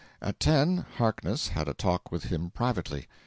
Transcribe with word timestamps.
At 0.19 0.39
ten 0.39 0.77
Harkness 0.97 1.49
had 1.49 1.67
a 1.67 1.75
talk 1.75 2.11
with 2.11 2.23
him 2.23 2.49
privately. 2.49 3.07